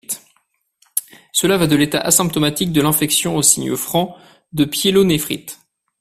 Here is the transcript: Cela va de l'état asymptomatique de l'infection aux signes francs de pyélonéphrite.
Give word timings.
Cela 1.31 1.57
va 1.57 1.67
de 1.67 1.75
l'état 1.75 1.99
asymptomatique 1.99 2.71
de 2.71 2.81
l'infection 2.81 3.35
aux 3.37 3.43
signes 3.43 3.75
francs 3.75 4.15
de 4.51 4.65
pyélonéphrite. 4.65 5.59